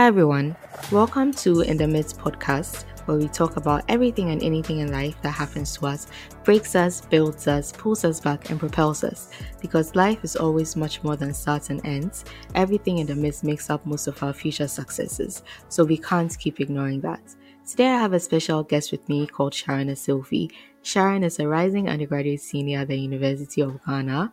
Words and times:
Hi, 0.00 0.06
everyone. 0.06 0.56
Welcome 0.90 1.30
to 1.44 1.60
In 1.60 1.76
the 1.76 1.86
Midst 1.86 2.16
podcast, 2.16 2.84
where 3.04 3.18
we 3.18 3.28
talk 3.28 3.58
about 3.58 3.84
everything 3.86 4.30
and 4.30 4.42
anything 4.42 4.78
in 4.78 4.90
life 4.90 5.20
that 5.20 5.32
happens 5.32 5.76
to 5.76 5.88
us, 5.88 6.06
breaks 6.42 6.74
us, 6.74 7.02
builds 7.02 7.46
us, 7.46 7.70
pulls 7.70 8.02
us 8.02 8.18
back, 8.18 8.48
and 8.48 8.58
propels 8.58 9.04
us. 9.04 9.28
Because 9.60 9.94
life 9.94 10.24
is 10.24 10.36
always 10.36 10.74
much 10.74 11.04
more 11.04 11.16
than 11.16 11.34
starts 11.34 11.68
and 11.68 11.84
ends, 11.84 12.24
everything 12.54 12.96
in 12.96 13.08
the 13.08 13.14
midst 13.14 13.44
makes 13.44 13.68
up 13.68 13.84
most 13.84 14.06
of 14.06 14.22
our 14.22 14.32
future 14.32 14.66
successes, 14.68 15.42
so 15.68 15.84
we 15.84 15.98
can't 15.98 16.38
keep 16.38 16.60
ignoring 16.60 17.02
that. 17.02 17.20
Today, 17.68 17.88
I 17.88 17.98
have 17.98 18.14
a 18.14 18.20
special 18.20 18.62
guest 18.62 18.92
with 18.92 19.06
me 19.06 19.26
called 19.26 19.52
Sharon 19.52 19.88
Asylfi. 19.88 20.50
Sharon 20.80 21.24
is 21.24 21.38
a 21.40 21.46
rising 21.46 21.90
undergraduate 21.90 22.40
senior 22.40 22.78
at 22.78 22.88
the 22.88 22.96
University 22.96 23.60
of 23.60 23.78
Ghana, 23.84 24.32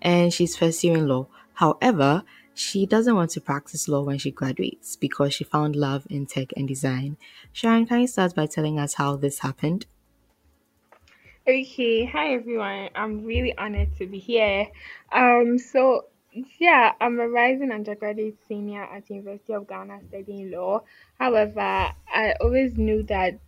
and 0.00 0.32
she's 0.32 0.56
pursuing 0.56 1.08
law. 1.08 1.26
However, 1.54 2.22
she 2.58 2.86
doesn't 2.86 3.14
want 3.14 3.30
to 3.30 3.40
practice 3.40 3.88
law 3.88 4.02
when 4.02 4.18
she 4.18 4.30
graduates 4.30 4.96
because 4.96 5.32
she 5.32 5.44
found 5.44 5.76
love 5.76 6.06
in 6.10 6.26
tech 6.26 6.52
and 6.56 6.66
design. 6.66 7.16
Sharon, 7.52 7.86
can 7.86 8.00
you 8.00 8.06
start 8.06 8.34
by 8.34 8.46
telling 8.46 8.78
us 8.78 8.94
how 8.94 9.16
this 9.16 9.40
happened? 9.40 9.86
Okay, 11.46 12.04
hi 12.04 12.34
everyone. 12.34 12.90
I'm 12.94 13.24
really 13.24 13.56
honored 13.56 13.96
to 13.98 14.06
be 14.06 14.18
here. 14.18 14.66
Um, 15.12 15.58
so 15.58 16.06
yeah, 16.58 16.92
I'm 17.00 17.18
a 17.20 17.28
rising 17.28 17.72
undergraduate 17.72 18.36
senior 18.48 18.82
at 18.82 19.06
the 19.06 19.14
University 19.14 19.54
of 19.54 19.66
Ghana 19.66 20.00
studying 20.08 20.50
law. 20.50 20.82
However, 21.18 21.60
I 21.60 22.34
always 22.40 22.76
knew 22.76 23.02
that 23.04 23.38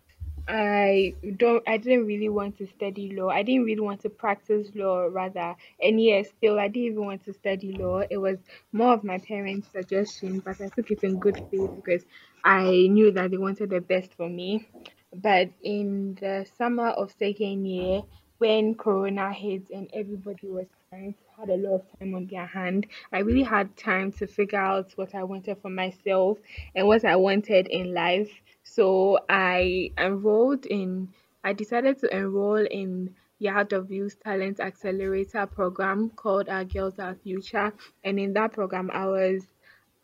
I 0.51 1.15
don't 1.37 1.63
I 1.67 1.77
didn't 1.77 2.05
really 2.05 2.29
want 2.29 2.57
to 2.57 2.67
study 2.67 3.11
law. 3.15 3.29
I 3.29 3.41
didn't 3.43 3.63
really 3.63 3.79
want 3.81 4.01
to 4.01 4.09
practice 4.09 4.67
law 4.75 5.05
rather. 5.09 5.55
And 5.81 6.01
yes, 6.01 6.29
still 6.29 6.59
I 6.59 6.67
didn't 6.67 6.91
even 6.91 7.05
want 7.05 7.23
to 7.25 7.33
study 7.33 7.71
law. 7.71 8.01
It 8.09 8.17
was 8.17 8.37
more 8.73 8.93
of 8.93 9.03
my 9.03 9.17
parents' 9.19 9.69
suggestion, 9.71 10.39
but 10.39 10.59
I 10.61 10.69
took 10.69 10.91
it 10.91 11.03
in 11.03 11.19
good 11.19 11.39
faith 11.49 11.71
because 11.75 12.03
I 12.43 12.65
knew 12.89 13.11
that 13.11 13.31
they 13.31 13.37
wanted 13.37 13.69
the 13.69 13.79
best 13.81 14.13
for 14.15 14.29
me. 14.29 14.67
But 15.13 15.49
in 15.63 16.15
the 16.15 16.45
summer 16.57 16.89
of 16.89 17.11
second 17.17 17.65
year, 17.65 18.01
when 18.39 18.75
Corona 18.75 19.31
hit 19.33 19.69
and 19.69 19.89
everybody 19.93 20.47
was 20.49 20.67
parents 20.91 21.19
had 21.37 21.49
a 21.49 21.55
lot 21.55 21.75
of 21.75 21.99
time 21.99 22.13
on 22.15 22.27
their 22.27 22.45
hand, 22.45 22.87
I 23.13 23.19
really 23.19 23.43
had 23.43 23.77
time 23.77 24.11
to 24.13 24.27
figure 24.27 24.59
out 24.59 24.91
what 24.97 25.15
I 25.15 25.23
wanted 25.23 25.57
for 25.61 25.69
myself 25.69 26.39
and 26.75 26.87
what 26.87 27.05
I 27.05 27.15
wanted 27.15 27.67
in 27.67 27.93
life. 27.93 28.31
So 28.63 29.19
I 29.29 29.91
enrolled 29.97 30.65
in, 30.65 31.09
I 31.43 31.53
decided 31.53 31.99
to 31.99 32.15
enroll 32.15 32.65
in 32.65 33.15
YAW's 33.41 34.15
Talent 34.15 34.59
Accelerator 34.59 35.47
program 35.47 36.11
called 36.11 36.47
Our 36.47 36.63
Girls 36.63 36.99
Our 36.99 37.15
Future. 37.15 37.73
And 38.03 38.19
in 38.19 38.33
that 38.33 38.53
program, 38.53 38.91
I 38.93 39.07
was 39.07 39.47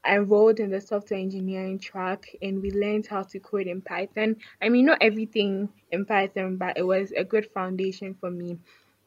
enrolled 0.08 0.60
in 0.60 0.72
the 0.72 0.82
software 0.82 1.20
engineering 1.20 1.80
track 1.80 2.36
and 2.42 2.62
we 2.62 2.72
learned 2.72 3.08
how 3.08 3.24
to 3.24 3.40
code 3.40 3.68
in 3.68 3.82
Python. 3.82 4.38
I 4.62 4.70
mean, 4.70 4.86
not 4.86 5.00
everything 5.02 5.70
in 5.92 6.06
Python, 6.06 6.58
but 6.58 6.78
it 6.78 6.84
was 6.84 7.12
a 7.12 7.24
good 7.24 7.52
foundation 7.52 8.16
for 8.16 8.32
me. 8.32 8.58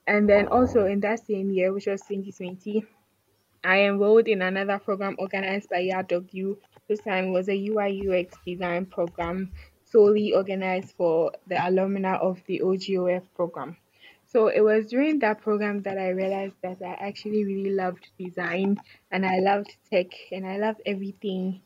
And 0.07 0.29
then 0.29 0.49
also 0.49 0.87
in 0.87 1.01
that 1.01 1.27
same 1.27 1.51
year, 1.51 1.73
which 1.73 1.87
was 1.87 2.03
2020, 2.03 2.85
I 3.65 3.83
enrolled 3.83 4.29
in 4.29 4.43
another 4.43 4.79
program 4.79 5.17
organized 5.19 5.71
by 5.71 5.83
YAW. 5.83 6.57
Time 6.99 7.33
was 7.33 7.49
a 7.49 7.69
UI 7.69 8.09
UX 8.09 8.37
design 8.45 8.87
program 8.87 9.53
solely 9.85 10.33
organized 10.33 10.95
for 10.97 11.33
the 11.47 11.57
alumni 11.69 12.17
of 12.17 12.41
the 12.47 12.61
OGOF 12.65 13.23
program. 13.35 13.77
So 14.27 14.47
it 14.47 14.61
was 14.61 14.87
during 14.87 15.19
that 15.21 15.41
program 15.41 15.83
that 15.83 15.99
I 15.99 16.11
realized 16.11 16.55
that 16.63 16.79
I 16.83 16.93
actually 17.09 17.45
really 17.45 17.71
loved 17.71 18.09
design 18.17 18.81
and 19.11 19.27
I 19.27 19.41
loved 19.41 19.75
tech 19.91 20.07
and 20.31 20.47
I 20.47 20.57
loved 20.57 20.83
everything 20.87 21.63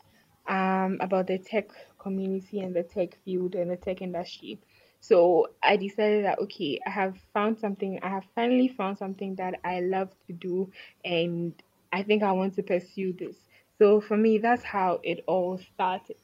um, 0.47 0.97
about 1.00 1.27
the 1.27 1.38
tech 1.38 1.69
community 1.98 2.61
and 2.61 2.75
the 2.75 2.83
tech 2.83 3.19
field 3.25 3.55
and 3.55 3.70
the 3.70 3.77
tech 3.77 4.00
industry. 4.00 4.59
So 5.00 5.48
I 5.62 5.77
decided 5.77 6.25
that 6.25 6.38
okay, 6.38 6.81
I 6.86 6.91
have 6.91 7.19
found 7.34 7.59
something, 7.59 8.00
I 8.03 8.09
have 8.09 8.25
finally 8.34 8.69
found 8.69 8.97
something 8.97 9.34
that 9.34 9.60
I 9.62 9.81
love 9.81 10.09
to 10.27 10.32
do 10.32 10.72
and 11.04 11.53
I 11.93 12.03
think 12.03 12.22
I 12.22 12.32
want 12.32 12.54
to 12.54 12.62
pursue 12.62 13.12
this. 13.12 13.37
So 13.78 14.00
for 14.00 14.16
me, 14.16 14.38
that's 14.38 14.64
how 14.64 15.00
it 15.04 15.22
all 15.28 15.58
started. 15.58 16.16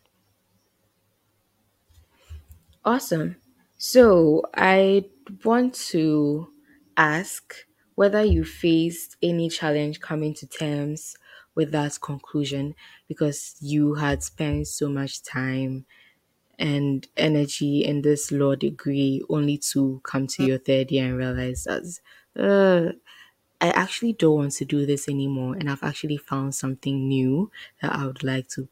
Awesome. 2.84 3.36
So 3.78 4.42
I 4.54 5.06
want 5.44 5.74
to 5.92 6.52
ask 6.96 7.54
whether 7.94 8.24
you 8.24 8.44
faced 8.44 9.16
any 9.22 9.48
challenge 9.48 10.00
coming 10.00 10.34
to 10.34 10.46
terms 10.46 11.16
with 11.54 11.72
that 11.72 11.98
conclusion 12.00 12.74
because 13.08 13.56
you 13.60 13.94
had 13.94 14.22
spent 14.22 14.66
so 14.68 14.88
much 14.88 15.22
time 15.22 15.84
and 16.58 17.08
energy 17.16 17.84
in 17.84 18.02
this 18.02 18.32
law 18.32 18.54
degree 18.54 19.22
only 19.30 19.58
to 19.58 20.00
come 20.04 20.26
to 20.28 20.44
your 20.44 20.58
third 20.58 20.90
year 20.92 21.06
and 21.06 21.16
realize 21.18 21.64
that 21.64 21.84
uh, 22.36 22.92
I 23.60 23.71
actually 23.71 24.12
don't 24.15 24.37
want 24.37 24.53
to 24.53 24.65
do 24.65 24.87
this 24.87 25.09
anymore 25.09 25.54
and 25.54 25.71
I've 25.71 25.82
actually 25.82 26.16
found 26.16 26.54
something 26.54 27.09
new 27.09 27.50
that 27.82 27.93
I 27.93 28.06
would 28.06 28.22
like 28.25 28.48
to 28.50 28.69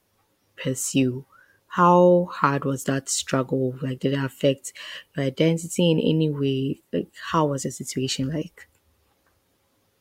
pursue. 0.57 1.27
How 1.69 2.27
hard 2.33 2.65
was 2.65 2.85
that 2.85 3.09
struggle? 3.09 3.79
Like, 3.83 4.01
did 4.01 4.15
it 4.15 4.25
affect 4.25 4.73
your 5.17 5.27
identity 5.27 5.91
in 5.91 5.99
any 6.01 6.31
way? 6.31 6.83
Like, 6.93 7.09
how 7.33 7.49
was 7.49 7.65
the 7.65 7.71
situation 7.73 8.29
like? 8.33 8.69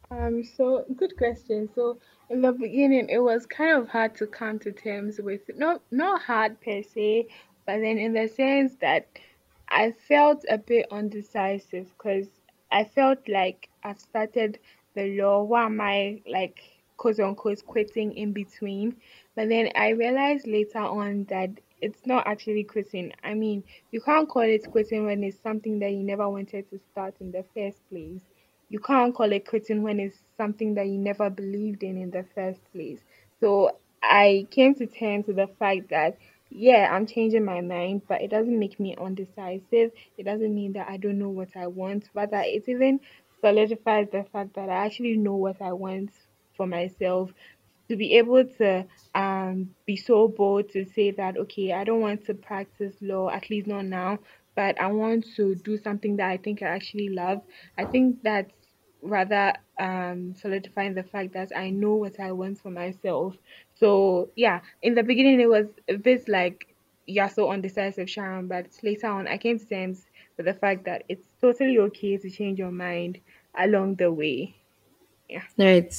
Um, 0.09 0.44
so 0.44 0.86
good 0.96 1.18
question. 1.18 1.69
So 1.74 2.00
in 2.30 2.42
the 2.42 2.52
beginning, 2.52 3.09
it 3.09 3.19
was 3.19 3.46
kind 3.46 3.78
of 3.78 3.90
hard 3.90 4.16
to 4.16 4.28
come 4.28 4.59
to 4.59 4.72
terms 4.72 5.19
with 5.19 5.50
not 5.56 5.81
not 5.92 6.22
hard 6.24 6.59
per 6.62 6.81
se, 6.84 7.28
but 7.66 7.80
then 7.80 7.98
in 7.98 8.14
the 8.14 8.28
sense 8.28 8.75
that 8.78 9.08
I 9.69 9.92
felt 9.92 10.44
a 10.50 10.58
bit 10.58 10.88
undecisive 10.92 11.88
because 11.98 12.42
I 12.72 12.84
felt 12.86 13.28
like 13.28 13.69
I've 13.84 14.00
started 14.00 14.59
the 14.97 15.22
law. 15.22 15.44
Why 15.44 15.66
am 15.66 15.80
I 15.81 16.22
like 16.28 16.59
quote 16.97 17.19
unquote 17.19 17.66
quitting 17.66 18.13
in 18.18 18.34
between? 18.34 18.97
But 19.35 19.50
then 19.50 19.72
I 19.75 19.90
realized 19.90 20.47
later 20.47 20.80
on 20.80 21.25
that 21.30 21.52
it's 21.81 22.06
not 22.06 22.28
actually 22.28 22.63
quitting. 22.66 23.13
I 23.24 23.36
mean, 23.36 23.63
you 23.91 24.02
can't 24.02 24.28
call 24.28 24.44
it 24.44 24.69
quitting 24.72 25.06
when 25.06 25.24
it's 25.24 25.40
something 25.41 25.80
that 25.80 25.91
you 25.91 26.03
never 26.03 26.30
wanted 26.30 26.69
to 26.72 26.80
start 26.91 27.16
in 27.22 27.31
the 27.31 27.46
first 27.56 27.88
place 27.90 28.22
you 28.69 28.80
can't 28.80 29.16
call 29.16 29.31
it 29.31 29.47
quitting 29.47 29.84
when 29.84 30.00
it's 30.00 30.18
something 30.36 30.74
that 30.75 30.88
you 30.88 30.97
never 30.97 31.30
believed 31.30 31.84
in 31.84 31.97
in 31.97 32.12
the 32.12 32.25
first 32.36 32.59
place. 32.74 33.00
So 33.40 33.78
I 34.03 34.47
came 34.52 34.75
to 34.75 34.86
terms 34.88 35.28
with 35.28 35.38
the 35.38 35.47
fact 35.59 35.90
that 35.90 36.18
yeah, 36.50 36.90
I'm 36.94 37.06
changing 37.06 37.44
my 37.44 37.59
mind, 37.59 38.03
but 38.07 38.22
it 38.22 38.30
doesn't 38.30 38.57
make 38.57 38.80
me 38.80 38.96
undecisive. 38.97 39.91
It 40.18 40.24
doesn't 40.24 40.56
mean 40.56 40.74
that 40.74 40.88
I 40.90 40.96
don't 40.97 41.19
know 41.19 41.30
what 41.30 41.50
I 41.57 41.68
want. 41.68 42.09
Rather, 42.13 42.41
it 42.41 42.63
even 42.69 43.02
solidifies 43.42 44.08
the 44.12 44.24
fact 44.31 44.56
that 44.56 44.70
I 44.70 44.86
actually 44.86 45.18
know 45.18 45.36
what 45.36 45.62
I 45.62 45.74
want 45.74 46.12
for 46.56 46.68
myself. 46.68 47.31
To 47.90 47.96
be 47.96 48.18
able 48.18 48.44
to 48.59 48.86
um 49.16 49.74
be 49.86 49.96
so 49.96 50.28
bold 50.28 50.70
to 50.72 50.86
say 50.86 51.12
that 51.12 51.38
okay, 51.38 51.72
I 51.74 51.84
don't 51.86 52.02
want 52.02 52.25
to 52.25 52.34
practice 52.34 52.96
law, 53.02 53.30
at 53.30 53.50
least 53.50 53.68
not 53.68 53.86
now, 53.86 54.20
but 54.56 54.80
I 54.81 54.88
want 54.88 55.25
to 55.38 55.56
do 55.56 55.78
something 55.78 56.18
that 56.18 56.30
I 56.30 56.38
think 56.38 56.62
I 56.62 56.66
actually 56.68 57.09
love. 57.09 57.42
I 57.78 57.86
think 57.86 58.24
that's 58.24 58.52
rather 59.02 59.54
um 59.80 60.34
solidifying 60.36 60.96
the 60.96 61.04
fact 61.04 61.34
that 61.34 61.52
I 61.56 61.69
know 61.69 61.96
what 61.96 62.19
I 62.19 62.31
want 62.34 62.59
for 62.59 62.72
myself. 62.72 63.36
So 63.75 64.30
yeah, 64.36 64.62
in 64.81 64.96
the 64.96 65.04
beginning 65.04 65.40
it 65.40 65.50
was 65.50 65.68
a 65.88 65.96
bit 65.96 66.28
like 66.28 66.75
you're 67.06 67.30
so 67.30 67.50
undecisive, 67.52 68.09
Sharon, 68.09 68.48
but 68.50 68.68
later 68.84 69.08
on 69.08 69.28
I 69.28 69.38
came 69.38 69.59
to 69.59 69.66
terms 69.66 70.06
the 70.44 70.53
fact 70.53 70.86
that 70.86 71.03
it's 71.09 71.28
totally 71.42 71.78
okay 71.80 72.18
to 72.18 72.30
change 72.30 72.59
your 72.59 72.72
mind 72.72 73.20
along 73.58 73.96
the 73.96 74.12
way. 74.12 74.56
Yeah. 75.30 75.44
Right. 75.58 75.94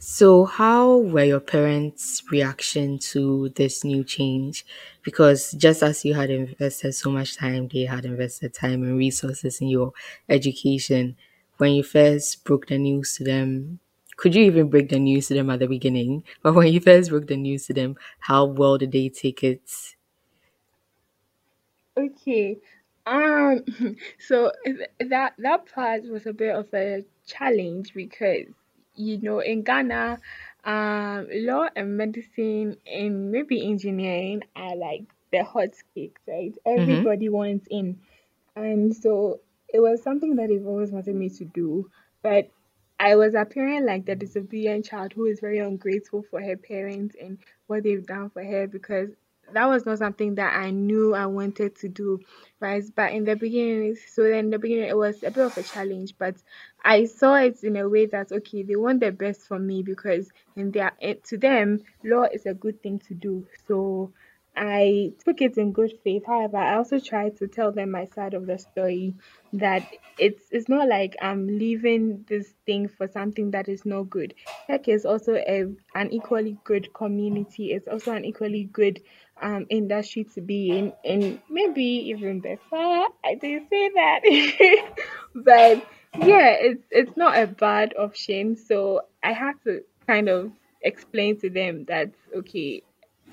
So, 0.00 0.44
how 0.44 0.98
were 0.98 1.24
your 1.24 1.40
parents' 1.40 2.22
reaction 2.30 2.98
to 3.10 3.48
this 3.50 3.82
new 3.84 4.04
change? 4.04 4.64
Because 5.02 5.52
just 5.52 5.82
as 5.82 6.04
you 6.04 6.14
had 6.14 6.30
invested 6.30 6.92
so 6.92 7.10
much 7.10 7.36
time, 7.36 7.68
they 7.68 7.84
had 7.84 8.04
invested 8.04 8.54
time 8.54 8.82
and 8.84 8.96
resources 8.96 9.60
in 9.60 9.68
your 9.68 9.92
education. 10.28 11.16
When 11.56 11.72
you 11.72 11.82
first 11.82 12.44
broke 12.44 12.68
the 12.68 12.78
news 12.78 13.16
to 13.16 13.24
them, 13.24 13.80
could 14.16 14.34
you 14.36 14.44
even 14.44 14.68
break 14.70 14.88
the 14.88 15.00
news 15.00 15.28
to 15.28 15.34
them 15.34 15.50
at 15.50 15.58
the 15.58 15.66
beginning? 15.66 16.22
But 16.42 16.54
when 16.54 16.72
you 16.72 16.80
first 16.80 17.10
broke 17.10 17.26
the 17.26 17.36
news 17.36 17.66
to 17.66 17.74
them, 17.74 17.96
how 18.20 18.44
well 18.44 18.78
did 18.78 18.92
they 18.92 19.08
take 19.08 19.42
it? 19.42 19.68
Okay. 21.96 22.60
Um 23.08 23.64
so 24.18 24.52
th- 24.64 24.90
that 25.00 25.34
that 25.38 25.72
part 25.74 26.02
was 26.04 26.26
a 26.26 26.32
bit 26.32 26.54
of 26.54 26.68
a 26.74 27.04
challenge 27.26 27.94
because 27.94 28.46
you 28.96 29.18
know 29.20 29.40
in 29.40 29.62
Ghana 29.62 30.18
um 30.64 31.26
law 31.32 31.68
and 31.74 31.96
medicine 31.96 32.76
and 32.86 33.30
maybe 33.32 33.66
engineering 33.66 34.42
are 34.54 34.76
like 34.76 35.04
the 35.32 35.42
hot 35.44 35.70
cakes, 35.94 36.20
right? 36.28 36.54
Mm-hmm. 36.76 36.80
Everybody 36.80 37.28
wants 37.28 37.66
in. 37.70 37.98
And 38.56 38.94
so 38.94 39.40
it 39.68 39.80
was 39.80 40.02
something 40.02 40.36
that 40.36 40.48
they've 40.48 40.66
always 40.66 40.90
wanted 40.90 41.14
me 41.14 41.30
to 41.30 41.44
do. 41.44 41.90
But 42.22 42.50
I 43.00 43.14
was 43.16 43.34
appearing 43.34 43.86
like 43.86 44.06
the 44.06 44.16
disobedient 44.16 44.86
child 44.86 45.12
who 45.14 45.26
is 45.26 45.40
very 45.40 45.58
ungrateful 45.58 46.24
for 46.30 46.40
her 46.42 46.56
parents 46.56 47.14
and 47.20 47.38
what 47.66 47.84
they've 47.84 48.04
done 48.06 48.30
for 48.30 48.44
her 48.44 48.66
because 48.66 49.10
that 49.52 49.66
was 49.66 49.86
not 49.86 49.98
something 49.98 50.34
that 50.36 50.56
I 50.56 50.70
knew 50.70 51.14
I 51.14 51.26
wanted 51.26 51.76
to 51.76 51.88
do, 51.88 52.20
right? 52.60 52.82
But 52.94 53.12
in 53.12 53.24
the 53.24 53.36
beginning, 53.36 53.96
so 54.12 54.22
then 54.24 54.46
in 54.46 54.50
the 54.50 54.58
beginning, 54.58 54.88
it 54.88 54.96
was 54.96 55.22
a 55.22 55.30
bit 55.30 55.44
of 55.44 55.56
a 55.56 55.62
challenge, 55.62 56.14
but 56.18 56.36
I 56.84 57.04
saw 57.06 57.34
it 57.36 57.62
in 57.62 57.76
a 57.76 57.88
way 57.88 58.06
that 58.06 58.32
okay, 58.32 58.62
they 58.62 58.76
want 58.76 59.00
the 59.00 59.12
best 59.12 59.46
for 59.48 59.58
me 59.58 59.82
because 59.82 60.30
in 60.56 60.70
their 60.70 60.92
to 61.24 61.38
them, 61.38 61.80
law 62.04 62.24
is 62.32 62.46
a 62.46 62.54
good 62.54 62.82
thing 62.82 62.98
to 63.00 63.14
do. 63.14 63.46
So 63.66 64.12
I 64.60 65.12
took 65.24 65.40
it 65.40 65.56
in 65.56 65.70
good 65.72 65.92
faith. 66.02 66.24
However, 66.26 66.56
I 66.56 66.74
also 66.76 66.98
tried 66.98 67.36
to 67.36 67.46
tell 67.46 67.70
them 67.70 67.92
my 67.92 68.06
side 68.06 68.34
of 68.34 68.46
the 68.46 68.58
story 68.58 69.14
that 69.52 69.84
it's 70.18 70.42
it's 70.50 70.68
not 70.68 70.88
like 70.88 71.14
I'm 71.22 71.46
leaving 71.46 72.24
this 72.28 72.54
thing 72.66 72.88
for 72.88 73.06
something 73.06 73.52
that 73.52 73.68
is 73.68 73.86
no 73.86 74.02
good. 74.02 74.34
Tech 74.66 74.88
is 74.88 75.06
also 75.06 75.34
a 75.36 75.66
an 75.94 76.12
equally 76.12 76.58
good 76.64 76.92
community. 76.92 77.72
It's 77.72 77.86
also 77.86 78.12
an 78.12 78.24
equally 78.24 78.64
good 78.64 79.00
um 79.40 79.66
industry 79.70 80.24
to 80.34 80.40
be 80.40 80.76
in 80.76 80.92
and 81.04 81.40
maybe 81.48 81.84
even 81.84 82.40
better. 82.40 82.58
I 82.72 83.36
didn't 83.40 83.68
say 83.70 83.90
that. 83.90 84.20
but 85.36 85.86
yeah, 86.26 86.56
it's 86.58 86.84
it's 86.90 87.16
not 87.16 87.38
a 87.38 87.46
bad 87.46 87.94
option. 87.96 88.56
So 88.56 89.02
I 89.22 89.32
have 89.32 89.62
to 89.62 89.84
kind 90.08 90.28
of 90.28 90.50
explain 90.82 91.38
to 91.40 91.48
them 91.48 91.84
that 91.84 92.10
okay, 92.34 92.82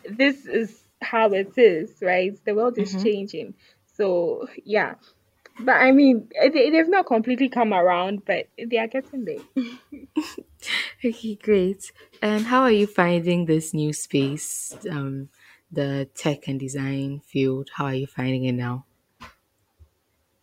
this 0.08 0.46
is 0.46 0.85
how 1.02 1.30
it 1.32 1.58
is, 1.58 1.98
right? 2.02 2.38
The 2.46 2.56
world 2.56 2.78
is 2.78 2.92
Mm-hmm. 2.92 3.04
changing. 3.04 3.54
So 3.98 4.48
yeah, 4.64 4.96
but 5.60 5.76
I 5.76 5.92
mean, 5.92 6.30
they, 6.40 6.70
they've 6.70 6.90
not 6.90 7.06
completely 7.06 7.50
come 7.50 7.74
around, 7.74 8.26
but 8.26 8.48
they 8.58 8.78
are 8.78 8.88
getting 8.88 9.26
there. 9.26 9.40
Okay, 11.04 11.36
great. 11.36 11.92
And 12.22 12.46
how 12.46 12.62
are 12.62 12.72
you 12.72 12.88
finding 12.88 13.46
this 13.46 13.74
new 13.74 13.94
space, 13.94 14.76
um, 14.90 15.30
the 15.72 16.10
tech 16.16 16.48
and 16.48 16.60
design 16.60 17.20
field? 17.20 17.70
How 17.76 17.86
are 17.86 17.94
you 17.94 18.08
finding 18.08 18.46
it 18.46 18.54
now? 18.54 18.86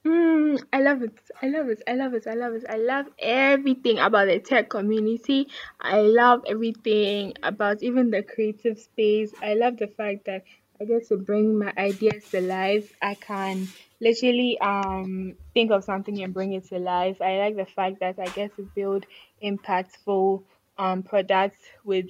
Mm, 0.05 0.61
I 0.73 0.81
love 0.83 1.03
it. 1.03 1.21
I 1.41 1.47
love 1.49 1.69
it. 1.69 1.83
I 1.87 1.95
love 1.95 2.15
it. 2.15 2.27
I 2.27 2.35
love 2.35 2.55
it. 2.55 2.65
I 2.69 2.77
love 2.77 3.07
everything 3.21 3.99
about 4.01 4.27
the 4.27 4.41
tech 4.41 4.69
community. 4.69 5.47
I 5.81 6.01
love 6.01 6.43
everything 6.49 7.35
about 7.43 7.83
even 7.85 8.11
the 8.11 8.23
creative 8.25 8.79
space. 8.81 9.33
I 9.41 9.55
love 9.55 9.77
the 9.77 9.87
fact 9.87 10.25
that 10.27 10.43
I 10.81 10.87
get 10.87 11.07
to 11.09 11.17
bring 11.19 11.57
my 11.57 11.73
ideas 11.79 12.25
to 12.33 12.41
life. 12.41 12.91
I 13.01 13.15
can 13.15 13.73
literally 14.01 14.59
um 14.61 15.35
think 15.55 15.71
of 15.71 15.85
something 15.85 16.21
and 16.21 16.35
bring 16.35 16.53
it 16.53 16.65
to 16.71 16.79
life. 16.79 17.23
I 17.23 17.39
like 17.39 17.57
the 17.57 17.67
fact 17.67 18.01
that 18.01 18.19
I 18.19 18.31
get 18.31 18.57
to 18.57 18.63
build 18.75 19.07
impactful 19.43 20.43
um 20.79 21.05
products 21.05 21.61
with 21.85 22.07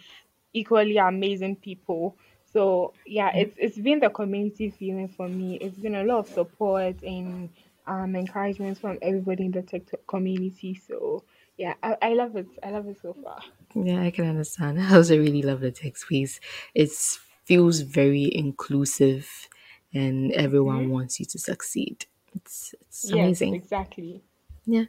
equally 0.54 0.96
amazing 0.96 1.56
people. 1.56 2.16
So 2.52 2.94
yeah, 3.06 3.30
it's 3.34 3.54
it's 3.58 3.78
been 3.78 4.00
the 4.00 4.10
community 4.10 4.70
feeling 4.70 5.08
for 5.08 5.28
me. 5.28 5.56
It's 5.60 5.78
been 5.78 5.94
a 5.94 6.04
lot 6.04 6.20
of 6.20 6.28
support 6.28 7.02
and 7.02 7.50
um 7.86 8.14
encouragement 8.16 8.78
from 8.78 8.98
everybody 9.02 9.44
in 9.46 9.52
the 9.52 9.62
TikTok 9.62 10.00
community. 10.06 10.74
So 10.74 11.24
yeah, 11.56 11.74
I, 11.82 11.96
I 12.02 12.12
love 12.14 12.36
it. 12.36 12.48
I 12.62 12.70
love 12.70 12.88
it 12.88 12.98
so 13.02 13.14
far. 13.14 13.44
Yeah, 13.74 14.02
I 14.02 14.10
can 14.10 14.26
understand. 14.26 14.80
I 14.80 14.94
also 14.94 15.18
really 15.18 15.42
love 15.42 15.60
the 15.60 15.70
tech 15.72 15.96
space. 15.96 16.40
It 16.74 16.90
feels 16.90 17.80
very 17.80 18.34
inclusive 18.34 19.48
and 19.94 20.32
everyone 20.32 20.88
hmm 20.88 20.90
wants 20.90 21.20
you 21.20 21.26
to 21.26 21.38
succeed. 21.38 22.06
It's, 22.34 22.74
it's 22.80 23.12
Yes, 23.12 23.12
amazing. 23.12 23.60
exactly. 23.60 24.24
Yeah. 24.64 24.84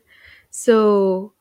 So, 0.50 1.34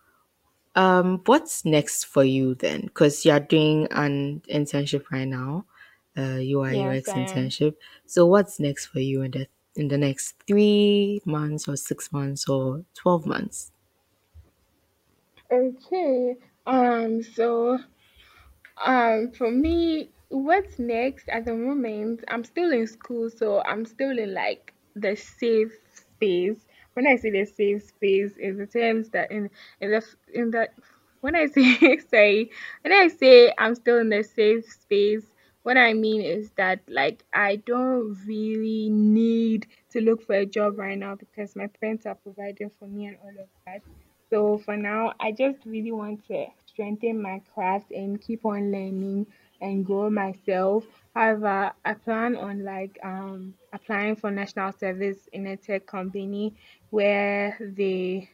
um, 0.77 1.23
what's 1.27 1.65
next 1.65 2.05
for 2.07 2.25
you 2.25 2.55
then? 2.57 2.83
Because 2.83 3.25
you're 3.25 3.41
doing 3.41 3.89
an 3.93 4.43
internship 4.51 5.11
right 5.11 5.29
now, 5.29 5.67
uh, 6.17 6.39
UI 6.41 6.75
Yes, 6.75 6.77
UX 6.77 7.15
internship. 7.15 7.77
So, 8.07 8.27
what's 8.27 8.61
next 8.61 8.87
for 8.87 9.01
you 9.01 9.23
in 9.23 9.33
the 9.33 9.49
in 9.77 9.89
the 9.89 9.99
next 9.99 10.37
three 10.47 11.21
months 11.25 11.69
or 11.69 11.77
six 11.77 12.13
months 12.13 12.49
or 12.49 12.85
twelve 12.95 13.27
months? 13.27 13.73
Okay. 15.51 16.37
Um, 16.67 17.23
so 17.23 17.79
Um, 18.85 19.33
for 19.33 19.51
me, 19.51 20.11
what's 20.29 20.79
next 20.79 21.29
at 21.29 21.45
the 21.45 21.55
moment? 21.55 22.25
I'm 22.29 22.45
still 22.45 22.73
in 22.73 22.87
school, 22.87 23.31
so 23.31 23.63
I'm 23.63 23.85
still 23.85 24.19
in 24.19 24.35
like 24.35 24.75
the 24.95 25.17
safe 25.17 25.73
space. 25.95 26.67
When 26.95 27.07
I 27.07 27.17
say 27.17 27.31
the 27.31 27.45
safe 27.47 27.83
space, 27.85 28.37
in 28.37 28.59
the 28.59 28.67
terms 28.67 29.11
that 29.11 29.31
in 29.31 29.51
in 29.81 29.91
the 29.93 30.03
in 30.35 30.51
the 30.51 30.69
when 31.21 31.37
I 31.37 31.47
say 31.47 31.99
sorry, 32.11 32.51
when 32.83 32.93
I 32.93 33.09
say 33.09 33.53
I'm 33.59 33.75
still 33.75 33.99
in 33.99 34.09
the 34.11 34.23
safe 34.25 34.67
space, 34.71 35.32
what 35.63 35.77
I 35.77 35.93
mean 35.95 36.21
is 36.23 36.51
that 36.57 36.81
like 36.89 37.25
I 37.33 37.57
don't 37.57 38.17
really 38.27 38.89
need 38.91 39.67
to 39.91 40.01
look 40.01 40.23
for 40.23 40.35
a 40.35 40.47
job 40.47 40.79
right 40.79 40.99
now 40.99 41.15
because 41.17 41.55
my 41.57 41.67
parents 41.67 42.07
are 42.07 42.15
providing 42.17 42.71
for 42.79 42.87
me 42.87 43.07
and 43.07 43.17
all 43.23 43.31
of 43.31 43.49
that. 43.67 43.83
So 44.31 44.59
for 44.59 44.77
now, 44.77 45.13
I 45.21 45.33
just 45.33 45.65
really 45.67 45.93
want 45.93 46.27
to 46.29 46.47
strengthen 46.67 47.21
my 47.23 47.41
craft 47.55 47.91
and 47.93 48.21
keep 48.21 48.45
on 48.45 48.73
learning 48.73 49.27
and 49.61 49.85
grow 49.85 50.11
myself. 50.11 50.85
However, 51.15 51.73
I 51.85 51.95
plan 51.95 52.37
on 52.37 52.65
like 52.65 52.99
um 53.05 53.55
applying 53.73 54.17
for 54.17 54.31
national 54.31 54.73
service 54.73 55.29
in 55.33 55.47
a 55.47 55.57
tech 55.57 55.87
company 55.87 56.55
where 56.91 57.57
they 57.61 58.31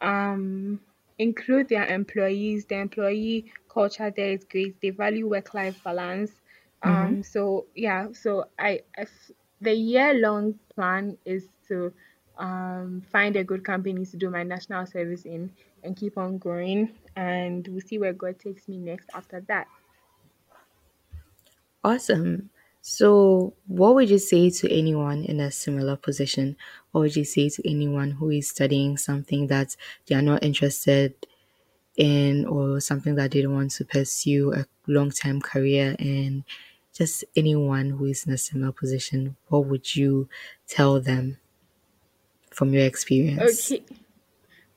um 0.00 0.80
include 1.18 1.68
their 1.68 1.86
employees. 1.86 2.66
The 2.66 2.76
employee 2.76 3.52
culture 3.68 4.10
there 4.14 4.32
is 4.32 4.44
great. 4.44 4.80
They 4.80 4.90
value 4.90 5.28
work 5.28 5.54
life 5.54 5.82
balance. 5.84 6.32
Mm-hmm. 6.84 7.14
Um 7.14 7.22
so 7.22 7.66
yeah, 7.74 8.12
so 8.12 8.46
I, 8.58 8.82
the 9.60 9.74
year 9.74 10.14
long 10.14 10.58
plan 10.74 11.18
is 11.24 11.48
to 11.68 11.92
um 12.36 13.00
find 13.02 13.36
a 13.36 13.44
good 13.44 13.64
company 13.64 14.04
to 14.06 14.16
do 14.16 14.30
my 14.30 14.42
national 14.44 14.86
service 14.86 15.24
in 15.24 15.52
and 15.82 15.96
keep 15.96 16.16
on 16.16 16.38
growing 16.38 16.96
and 17.16 17.66
we'll 17.68 17.80
see 17.80 17.98
where 17.98 18.12
God 18.12 18.38
takes 18.38 18.68
me 18.68 18.78
next 18.78 19.10
after 19.14 19.40
that. 19.42 19.66
Awesome. 21.84 22.50
So, 22.80 23.54
what 23.66 23.94
would 23.94 24.08
you 24.08 24.18
say 24.18 24.50
to 24.50 24.72
anyone 24.72 25.24
in 25.24 25.40
a 25.40 25.50
similar 25.50 25.96
position? 25.96 26.56
What 26.92 27.00
would 27.02 27.16
you 27.16 27.24
say 27.24 27.48
to 27.50 27.68
anyone 27.68 28.12
who 28.12 28.30
is 28.30 28.48
studying 28.48 28.96
something 28.96 29.48
that 29.48 29.76
they 30.06 30.14
are 30.14 30.22
not 30.22 30.42
interested 30.42 31.14
in 31.96 32.46
or 32.46 32.80
something 32.80 33.16
that 33.16 33.32
they 33.32 33.42
don't 33.42 33.54
want 33.54 33.72
to 33.72 33.84
pursue 33.84 34.54
a 34.54 34.66
long 34.86 35.10
term 35.10 35.40
career 35.42 35.96
in? 35.98 36.44
Just 36.98 37.24
anyone 37.36 37.90
who 37.92 38.04
is 38.06 38.26
in 38.26 38.32
a 38.34 38.38
similar 38.38 38.72
position, 38.72 39.36
what 39.48 39.64
would 39.66 39.96
you 39.96 40.28
tell 40.66 41.00
them 41.00 41.38
from 42.50 42.72
your 42.74 42.84
experience? 42.84 43.76
Okay. 43.78 43.84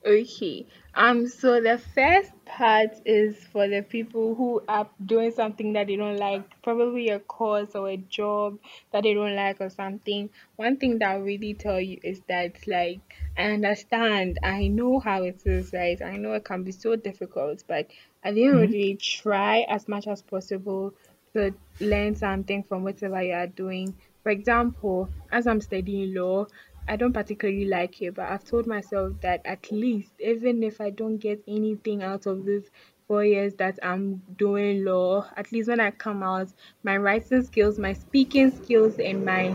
Okay. 0.06 0.66
Um, 0.94 1.28
so 1.28 1.60
the 1.60 1.78
first 1.78 2.32
part 2.44 2.90
is 3.06 3.46
for 3.46 3.68
the 3.68 3.82
people 3.82 4.34
who 4.34 4.62
are 4.68 4.90
doing 5.04 5.30
something 5.32 5.74
that 5.74 5.86
they 5.88 5.96
don't 5.96 6.18
like, 6.18 6.62
probably 6.62 7.08
a 7.10 7.20
course 7.20 7.74
or 7.76 7.88
a 7.90 7.96
job 7.98 8.58
that 8.92 9.02
they 9.04 9.14
don't 9.14 9.36
like 9.36 9.60
or 9.60 9.70
something. 9.70 10.30
One 10.56 10.76
thing 10.78 10.98
that 11.00 11.12
I'll 11.12 11.22
really 11.22 11.54
tell 11.54 11.80
you 11.80 12.00
is 12.02 12.22
that 12.28 12.66
like 12.68 13.14
I 13.36 13.52
understand, 13.52 14.38
I 14.42 14.68
know 14.68 15.00
how 15.00 15.22
it 15.24 15.42
is, 15.46 15.72
right? 15.72 16.00
I 16.02 16.16
know 16.16 16.34
it 16.34 16.44
can 16.44 16.64
be 16.64 16.72
so 16.72 16.96
difficult, 16.96 17.64
but 17.68 17.90
at 18.24 18.34
the 18.34 18.44
end 18.44 18.62
of 18.62 18.62
Mhm. 18.62 18.72
the 18.72 18.80
day, 18.94 18.96
try 18.96 19.62
as 19.68 19.88
much 19.88 20.06
as 20.08 20.22
possible 20.22 20.94
to 21.34 21.54
learn 21.80 22.14
something 22.14 22.62
from 22.62 22.84
whatever 22.84 23.22
you 23.22 23.32
are 23.34 23.46
doing. 23.46 23.94
For 24.22 24.30
example, 24.30 25.08
as 25.30 25.46
I'm 25.46 25.60
studying 25.60 26.14
law, 26.14 26.46
I 26.88 26.96
don't 26.96 27.12
particularly 27.12 27.64
like 27.66 28.02
it, 28.02 28.14
but 28.14 28.28
I've 28.28 28.44
told 28.44 28.66
myself 28.66 29.20
that 29.20 29.40
at 29.44 29.70
least, 29.70 30.12
even 30.20 30.62
if 30.62 30.80
I 30.80 30.90
don't 30.90 31.18
get 31.18 31.42
anything 31.46 32.02
out 32.02 32.26
of 32.26 32.44
this 32.44 32.70
four 33.06 33.24
years 33.24 33.54
that 33.54 33.78
I'm 33.82 34.22
doing 34.36 34.84
law, 34.84 35.26
at 35.36 35.52
least 35.52 35.68
when 35.68 35.80
I 35.80 35.90
come 35.90 36.22
out, 36.22 36.48
my 36.82 36.96
writing 36.96 37.42
skills, 37.42 37.78
my 37.78 37.92
speaking 37.92 38.50
skills, 38.50 38.98
and 38.98 39.24
my 39.24 39.54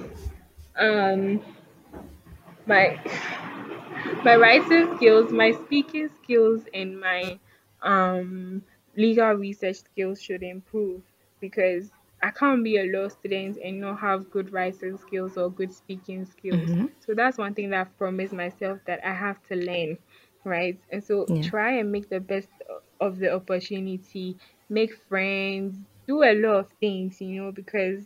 um 0.78 1.42
my 2.66 3.00
my 4.24 4.36
writing 4.36 4.96
skills, 4.96 5.32
my 5.32 5.52
speaking 5.52 6.10
skills, 6.22 6.64
and 6.74 7.00
my 7.00 7.40
um 7.82 8.64
legal 8.96 9.34
research 9.34 9.78
skills 9.78 10.22
should 10.22 10.44
improve 10.44 11.02
because 11.40 11.92
I 12.22 12.32
can't 12.32 12.64
be 12.64 12.78
a 12.78 12.86
law 12.86 13.08
student 13.10 13.58
and 13.64 13.80
not 13.82 14.00
have 14.00 14.30
good 14.32 14.52
writing 14.52 14.98
skills 14.98 15.38
or 15.38 15.50
good 15.52 15.72
speaking 15.74 16.26
skills. 16.26 16.72
Mm-hmm. 16.72 16.86
So 17.00 17.14
that's 17.16 17.38
one 17.38 17.54
thing 17.54 17.70
that 17.72 17.82
I've 17.88 17.98
promised 17.98 18.34
myself 18.34 18.80
that 18.86 19.06
I 19.06 19.14
have 19.14 19.42
to 19.44 19.56
learn, 19.56 19.98
right? 20.44 20.80
And 20.92 21.04
so 21.04 21.30
Yeah. 21.30 21.42
try 21.42 21.78
and 21.78 21.92
make 21.92 22.10
the 22.10 22.20
best 22.20 22.50
of 23.00 23.20
the 23.20 23.34
opportunity, 23.34 24.38
make 24.70 24.94
friends, 25.08 25.76
do 26.08 26.24
a 26.24 26.34
lot 26.34 26.56
of 26.60 26.72
things, 26.80 27.22
you 27.22 27.42
know, 27.42 27.52
because 27.52 28.06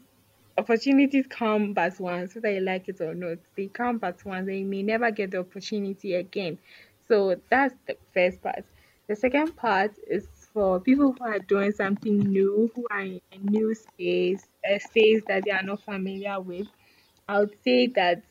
opportunities 0.58 1.26
come 1.28 1.74
but 1.74 2.00
once, 2.00 2.36
whether 2.36 2.52
you 2.52 2.62
like 2.62 2.88
it 2.88 3.02
or 3.02 3.14
not. 3.16 3.38
They 3.56 3.68
come 3.68 3.98
but 4.00 4.24
once, 4.26 4.48
and 4.48 4.60
you 4.60 4.66
may 4.66 4.84
never 4.84 5.12
get 5.12 5.32
the 5.32 5.40
opportunity 5.40 6.16
again. 6.16 6.60
So 7.08 7.36
that's 7.50 7.76
the 7.88 7.98
first 8.14 8.42
part. 8.42 8.66
The 9.08 9.16
second 9.16 9.56
part 9.56 9.92
is 10.08 10.28
for 10.54 10.80
people 10.80 11.14
who 11.18 11.26
are 11.26 11.40
doing 11.40 11.72
something 11.72 12.18
new, 12.20 12.72
who 12.76 12.86
are 12.92 13.02
in 13.02 13.22
a 13.32 13.38
new 13.38 13.74
space, 13.76 14.48
a 14.66 14.80
space 14.80 15.22
that 15.28 15.46
they 15.46 15.52
are 15.52 15.64
not 15.64 15.84
familiar 15.84 16.40
with, 16.40 16.68
I 17.28 17.40
would 17.40 17.56
say 17.64 17.88
that 17.88 18.24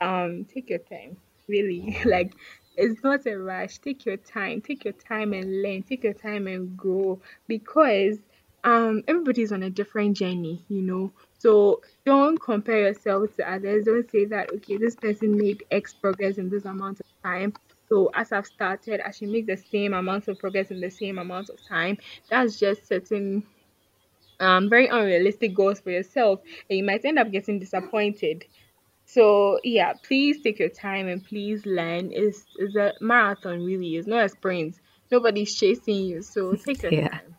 um 0.00 0.44
take 0.52 0.70
your 0.70 0.78
time. 0.80 1.16
Really. 1.48 1.98
like 2.04 2.32
it's 2.76 3.02
not 3.02 3.26
a 3.26 3.36
rush. 3.38 3.78
Take 3.78 4.06
your 4.06 4.16
time. 4.16 4.60
Take 4.60 4.84
your 4.84 4.94
time 4.94 5.32
and 5.32 5.62
learn. 5.62 5.82
Take 5.82 6.04
your 6.04 6.14
time 6.14 6.46
and 6.46 6.76
grow 6.76 7.20
because 7.46 8.18
um 8.64 9.02
everybody's 9.08 9.52
on 9.52 9.62
a 9.62 9.70
different 9.70 10.16
journey, 10.16 10.64
you 10.68 10.82
know. 10.82 11.12
So 11.38 11.82
don't 12.04 12.40
compare 12.40 12.80
yourself 12.88 13.34
to 13.36 13.50
others. 13.50 13.84
Don't 13.84 14.10
say 14.10 14.24
that 14.26 14.50
okay, 14.56 14.76
this 14.76 14.96
person 14.96 15.36
made 15.36 15.64
X 15.70 15.94
progress 15.94 16.38
in 16.38 16.48
this 16.50 16.64
amount 16.64 17.00
of 17.00 17.06
time. 17.24 17.52
So 17.88 18.10
as 18.14 18.32
I've 18.32 18.46
started, 18.46 19.00
I 19.06 19.10
should 19.12 19.28
make 19.30 19.46
the 19.46 19.56
same 19.56 19.94
amount 19.94 20.28
of 20.28 20.38
progress 20.38 20.70
in 20.70 20.80
the 20.80 20.90
same 20.90 21.18
amount 21.18 21.50
of 21.50 21.58
time. 21.66 21.98
That's 22.30 22.58
just 22.58 22.86
setting 22.86 23.44
um 24.40 24.68
very 24.68 24.86
unrealistic 24.88 25.54
goals 25.54 25.80
for 25.80 25.90
yourself 25.90 26.40
and 26.70 26.78
you 26.78 26.84
might 26.84 27.04
end 27.04 27.18
up 27.18 27.30
getting 27.30 27.58
disappointed 27.58 28.44
so 29.06 29.60
yeah, 29.64 29.94
please 29.94 30.40
take 30.42 30.58
your 30.58 30.68
time 30.70 31.08
and 31.08 31.24
please 31.24 31.66
learn. 31.66 32.10
It's 32.12 32.46
it's 32.56 32.76
a 32.76 32.94
marathon 33.00 33.64
really, 33.64 33.96
it's 33.96 34.06
not 34.08 34.24
a 34.24 34.28
sprint. 34.28 34.76
Nobody's 35.10 35.54
chasing 35.54 36.04
you, 36.04 36.22
so 36.22 36.56
take 36.56 36.82
your 36.82 36.92
Yeah. 36.92 37.08
time. 37.08 37.36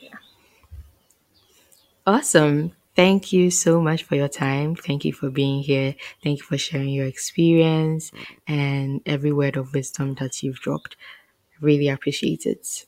Yeah. 0.00 0.16
Awesome. 2.06 2.72
Thank 2.98 3.32
you 3.32 3.52
so 3.52 3.80
much 3.80 4.02
for 4.02 4.16
your 4.16 4.26
time. 4.26 4.74
Thank 4.74 5.04
you 5.04 5.12
for 5.12 5.30
being 5.30 5.62
here. 5.62 5.94
Thank 6.20 6.40
you 6.40 6.44
for 6.44 6.58
sharing 6.58 6.88
your 6.88 7.06
experience 7.06 8.10
and 8.48 9.00
every 9.06 9.30
word 9.30 9.56
of 9.56 9.72
wisdom 9.72 10.16
that 10.16 10.42
you've 10.42 10.58
dropped. 10.58 10.96
Really 11.60 11.88
appreciate 11.88 12.44
it. 12.44 12.86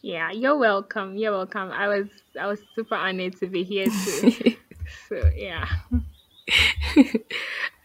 Yeah, 0.00 0.30
you're 0.30 0.56
welcome. 0.56 1.18
You're 1.18 1.32
welcome. 1.32 1.70
I 1.72 1.88
was 1.88 2.06
I 2.40 2.46
was 2.46 2.60
super 2.74 2.94
honored 2.94 3.36
to 3.40 3.46
be 3.46 3.64
here 3.64 3.84
too. 3.84 4.56
So 5.10 5.30
yeah. 5.36 5.68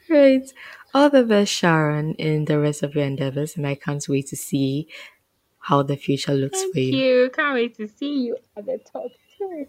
Right. 0.10 0.50
All 0.94 1.10
the 1.10 1.24
best, 1.24 1.52
Sharon, 1.52 2.14
in 2.14 2.46
the 2.46 2.58
rest 2.58 2.84
of 2.84 2.96
your 2.96 3.04
endeavors, 3.04 3.58
and 3.58 3.68
I 3.68 3.76
can't 3.76 4.08
wait 4.08 4.28
to 4.28 4.38
see 4.38 4.88
how 5.60 5.84
the 5.84 5.98
future 5.98 6.34
looks 6.34 6.64
for 6.72 6.80
you. 6.80 6.92
Thank 6.92 6.94
you. 6.94 7.22
you. 7.24 7.30
Can't 7.32 7.54
wait 7.54 7.76
to 7.76 7.88
see 7.90 8.22
you 8.28 8.38
at 8.56 8.66
the 8.66 8.80
top 8.94 9.12
too. 9.38 9.68